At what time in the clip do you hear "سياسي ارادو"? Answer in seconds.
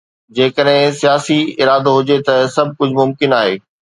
1.01-1.93